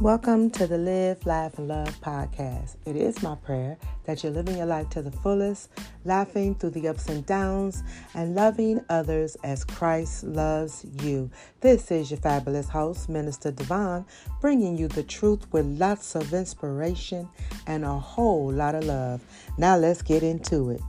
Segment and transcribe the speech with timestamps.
[0.00, 2.76] Welcome to the Live, Laugh, and Love podcast.
[2.86, 5.70] It is my prayer that you're living your life to the fullest,
[6.04, 7.82] laughing through the ups and downs,
[8.14, 11.28] and loving others as Christ loves you.
[11.62, 14.04] This is your fabulous host, Minister Devon,
[14.40, 17.28] bringing you the truth with lots of inspiration
[17.66, 19.20] and a whole lot of love.
[19.58, 20.80] Now let's get into it.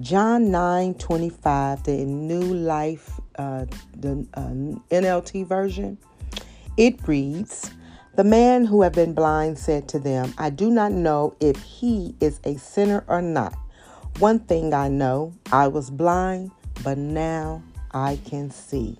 [0.00, 3.64] John 9 25, the New Life, uh,
[3.96, 4.50] the uh,
[4.94, 5.96] NLT version,
[6.76, 7.70] it reads,
[8.16, 12.14] the man who had been blind said to them, I do not know if he
[12.20, 13.54] is a sinner or not.
[14.18, 16.50] One thing I know I was blind,
[16.82, 17.62] but now
[17.92, 18.96] I can see.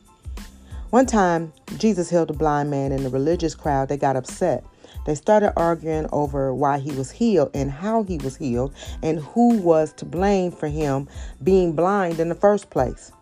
[0.90, 4.64] One time, Jesus healed a blind man, and the religious crowd they got upset.
[5.06, 9.56] They started arguing over why he was healed and how he was healed and who
[9.56, 11.08] was to blame for him
[11.42, 13.12] being blind in the first place.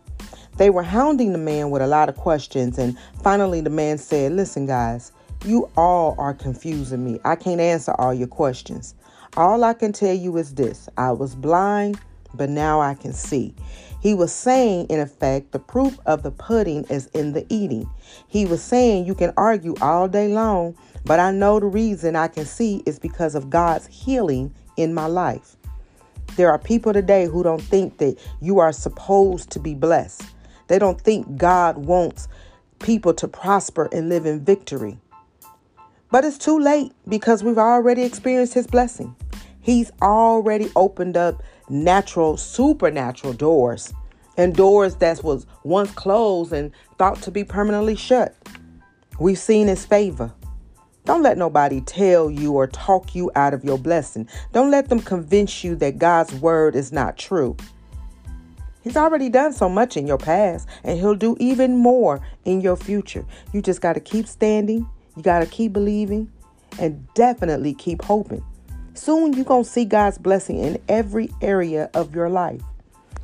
[0.56, 4.32] They were hounding the man with a lot of questions, and finally, the man said,
[4.32, 5.12] Listen, guys,
[5.45, 7.20] you all are confusing me.
[7.25, 8.95] I can't answer all your questions.
[9.37, 12.00] All I can tell you is this I was blind,
[12.34, 13.55] but now I can see.
[14.00, 17.89] He was saying, in effect, the proof of the pudding is in the eating.
[18.28, 22.28] He was saying, You can argue all day long, but I know the reason I
[22.28, 25.56] can see is because of God's healing in my life.
[26.37, 30.22] There are people today who don't think that you are supposed to be blessed.
[30.69, 32.28] They don't think God wants
[32.81, 34.98] people to prosper and live in victory.
[36.10, 39.14] But it's too late because we've already experienced his blessing.
[39.60, 43.92] He's already opened up natural, supernatural doors
[44.36, 48.36] and doors that was once closed and thought to be permanently shut.
[49.19, 50.32] We've seen his favor.
[51.05, 54.28] Don't let nobody tell you or talk you out of your blessing.
[54.52, 57.56] Don't let them convince you that God's word is not true.
[58.82, 62.77] He's already done so much in your past, and He'll do even more in your
[62.77, 63.25] future.
[63.52, 66.30] You just got to keep standing you got to keep believing
[66.78, 68.44] and definitely keep hoping.
[68.94, 72.62] Soon you're going to see God's blessing in every area of your life.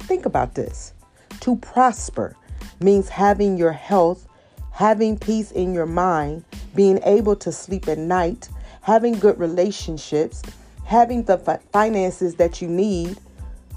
[0.00, 0.94] Think about this.
[1.40, 2.36] To prosper
[2.80, 4.26] means having your health,
[4.72, 8.48] having peace in your mind, being able to sleep at night,
[8.82, 10.42] having good relationships,
[10.84, 11.38] having the
[11.72, 13.18] finances that you need.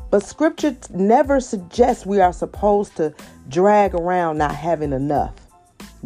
[0.10, 3.14] But scripture never suggests we are supposed to
[3.50, 5.34] drag around not having enough.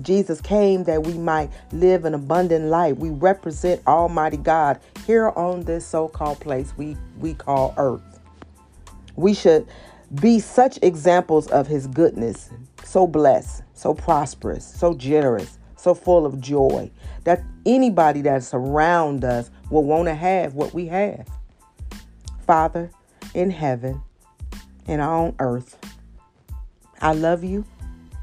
[0.02, 2.98] Jesus came that we might live an abundant life.
[2.98, 8.02] We represent Almighty God here on this so called place we, we call earth.
[9.16, 9.68] We should
[10.22, 12.50] be such examples of His goodness,
[12.84, 16.92] so blessed, so prosperous, so generous, so full of joy,
[17.24, 21.28] that anybody that's around us will want to have what we have.
[22.46, 22.92] Father
[23.34, 24.02] in heaven
[24.88, 25.78] and on earth,
[27.02, 27.66] I love you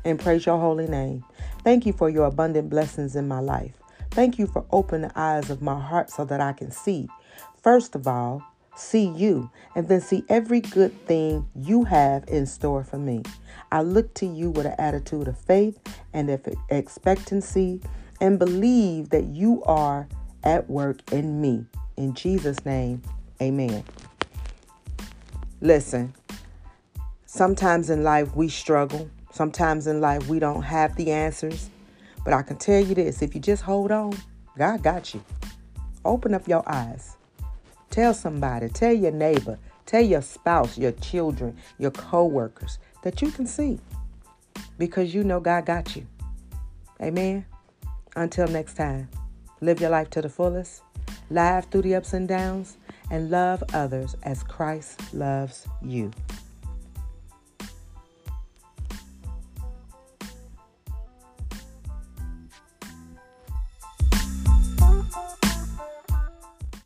[0.05, 1.25] and praise your holy name.
[1.65, 3.73] Thank you for your abundant blessings in my life.
[4.11, 7.09] Thank you for opening the eyes of my heart so that I can see.
[7.63, 8.43] First of all,
[8.77, 13.23] see you and then see every good thing you have in store for me.
[13.73, 15.79] I look to you with an attitude of faith
[16.13, 17.81] and of expectancy
[18.21, 20.07] and believe that you are
[20.45, 21.65] at work in me.
[21.97, 23.01] In Jesus' name,
[23.41, 23.85] amen.
[25.63, 26.13] Listen,
[27.25, 29.09] sometimes in life we struggle.
[29.35, 31.69] Sometimes in life, we don't have the answers.
[32.25, 34.17] But I can tell you this if you just hold on,
[34.57, 35.25] God got you.
[36.05, 37.17] Open up your eyes.
[37.91, 43.33] Tell somebody, tell your neighbor, tell your spouse, your children, your co workers that you
[43.33, 43.81] can see
[44.79, 46.07] because you know God got you.
[47.03, 47.45] Amen.
[48.15, 49.09] Until next time,
[49.61, 50.83] live your life to the fullest,
[51.29, 52.77] laugh through the ups and downs,
[53.11, 56.13] and love others as Christ loves you.